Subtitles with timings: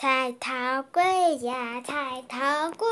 [0.00, 2.86] 菜桃贵呀，菜桃贵，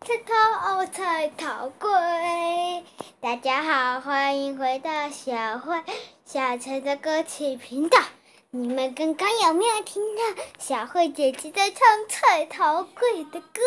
[0.00, 2.82] 菜头菜桃贵。
[3.20, 5.82] 大家好，欢迎回到小慧
[6.24, 7.98] 小陈的歌曲频道。
[8.48, 13.60] 你们刚刚有没有听到小慧姐姐在唱《菜桃贵》的歌？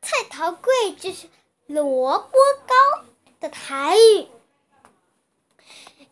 [0.00, 1.26] 菜桃贵就是
[1.66, 3.02] 萝卜糕
[3.40, 4.28] 的台语。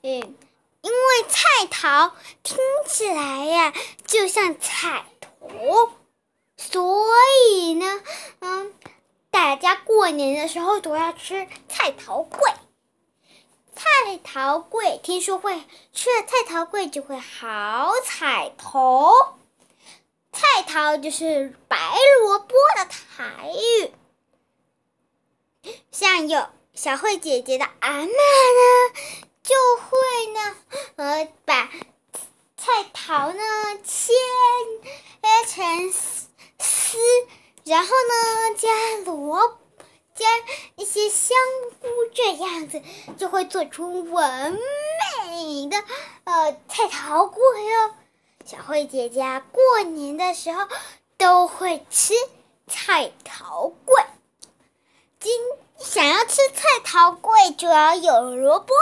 [0.02, 0.34] 嗯，
[0.82, 2.12] 因为菜桃
[2.42, 2.58] 听
[2.88, 3.72] 起来呀，
[4.04, 5.04] 就像菜，
[5.40, 5.92] 哦
[6.56, 7.06] 所
[7.48, 8.02] 以呢，
[8.40, 8.72] 嗯，
[9.30, 12.54] 大家过年的时候都要吃菜头粿。
[13.74, 19.12] 菜头粿，听说会吃了菜头粿就会好彩头。
[20.32, 21.76] 菜头就是白
[22.20, 23.50] 萝卜的台
[25.64, 28.10] 语，像有小慧姐姐的阿妈呢。
[29.42, 30.56] 就会呢，
[30.96, 31.68] 呃，把
[32.56, 33.42] 菜头呢
[33.82, 34.12] 切
[35.22, 36.98] 切成丝，
[37.64, 38.68] 然后呢加
[39.04, 39.58] 萝
[40.14, 40.26] 加
[40.76, 41.36] 一些香
[41.80, 42.82] 菇，这样子
[43.16, 45.76] 就会做出完美的
[46.24, 47.94] 呃菜头粿哟。
[48.44, 50.66] 小慧姐姐过年的时候
[51.16, 52.14] 都会吃
[52.66, 54.02] 菜头桂，
[55.20, 55.32] 今
[55.78, 58.74] 想要吃菜头桂就要有萝卜。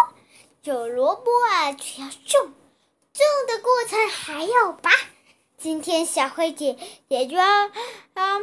[0.65, 2.53] 有萝卜啊，就要种，
[3.13, 4.91] 种的过程还要拔。
[5.57, 6.77] 今天小慧姐
[7.09, 7.47] 也就要
[8.15, 8.41] 啊，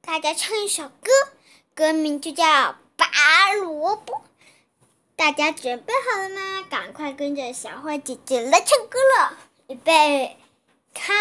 [0.00, 1.10] 大家唱一首歌，
[1.78, 2.44] 歌名就叫
[2.96, 4.14] 《拔萝卜》。
[5.14, 6.66] 大家准备好了吗？
[6.68, 9.38] 赶快跟着小花姐姐来唱歌了！
[9.68, 10.36] 预备，
[10.92, 11.14] 开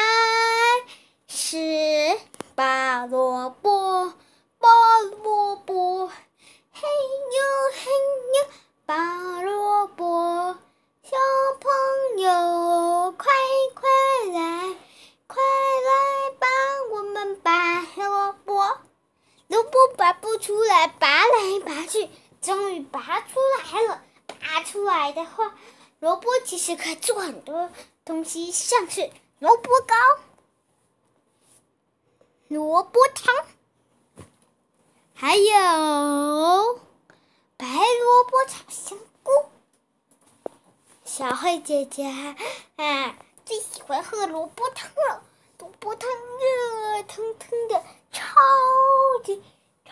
[1.28, 2.18] 始
[2.56, 3.70] 拔萝卜，
[19.96, 22.10] 拔不出来，拔来拔去，
[22.42, 24.04] 终于拔出来了。
[24.40, 25.56] 拔出来的话，
[26.00, 27.70] 萝卜其实可以做很多
[28.06, 29.10] 东西，像是
[29.40, 29.96] 萝卜糕、
[32.48, 33.34] 萝卜汤，
[35.14, 36.80] 还有。
[37.58, 39.32] 白萝卜炒香菇，
[41.04, 42.06] 小慧姐姐
[42.76, 45.24] 啊最喜欢喝萝卜汤了。
[45.58, 48.24] 萝卜汤热腾腾的，超
[49.24, 49.42] 级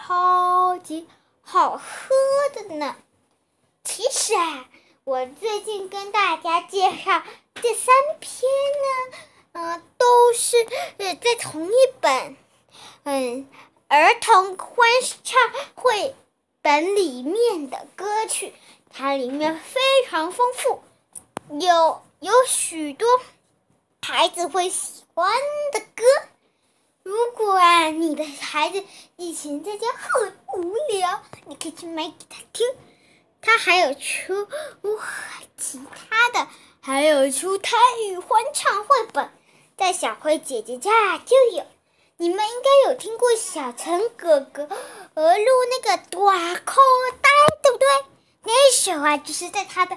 [0.08, 1.08] 超级
[1.42, 1.84] 好喝
[2.54, 2.96] 的呢。
[3.84, 4.70] 其实啊，
[5.04, 7.24] 我最近跟大家介绍
[7.56, 8.44] 这三篇
[8.84, 9.18] 呢，
[9.54, 10.58] 嗯，都是
[10.98, 12.38] 呃在同一本
[13.06, 13.48] 嗯
[13.88, 14.88] 儿童欢
[15.24, 15.40] 唱
[15.74, 16.14] 会。
[16.62, 18.54] 本里面的歌曲，
[18.92, 20.84] 它里面非常丰富，
[21.60, 23.08] 有有许多
[24.04, 25.34] 孩子会喜欢
[25.72, 26.04] 的歌。
[27.06, 28.84] 如果啊，你的孩子
[29.16, 32.66] 以前在家很无聊，你可以去买给他听。
[33.40, 34.48] 他还有出
[35.56, 35.80] 其
[36.10, 36.48] 他的，
[36.82, 37.78] 还有出台
[38.10, 39.30] 语欢唱绘本，
[39.78, 41.64] 在小慧姐姐家就有。
[42.18, 44.68] 你们应该有听过小陈哥哥
[45.14, 46.82] 呃录那个短口
[47.22, 47.30] 袋，
[47.62, 47.88] 对不对？
[48.46, 49.96] 那首啊，就是在他的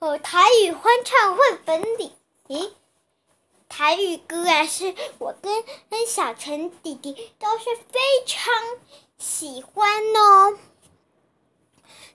[0.00, 2.12] 呃台语欢唱绘本里。
[2.48, 2.72] 咦，
[3.80, 8.52] 台语歌啊，是我跟跟小陈弟弟都是非常
[9.16, 10.58] 喜欢哦。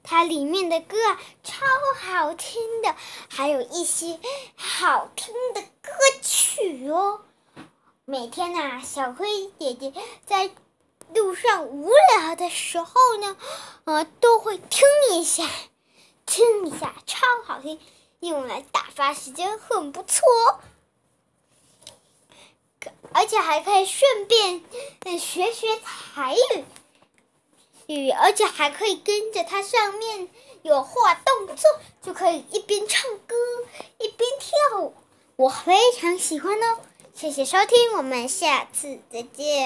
[0.03, 1.65] 它里面的歌啊，超
[1.99, 2.95] 好听的，
[3.29, 4.19] 还有一些
[4.55, 5.89] 好听的歌
[6.21, 7.21] 曲哦。
[8.05, 9.25] 每天呐，小灰
[9.57, 9.91] 姐姐
[10.27, 10.51] 在
[11.15, 13.35] 路上无聊的时候呢，
[13.85, 15.49] 呃，都会听一下，
[16.27, 17.79] 听一下，超好听，
[18.19, 20.27] 用来打发时间很不错，
[23.13, 24.61] 而且还可以顺便
[25.19, 26.63] 学学台语，
[27.87, 30.27] 语，而且还可以跟着它上面
[30.63, 31.69] 有画动作，
[32.01, 33.35] 就可以一边唱歌
[33.99, 34.93] 一边跳舞，
[35.35, 36.79] 我非常喜欢哦。
[37.13, 39.63] 谢谢收听，我们下次再见。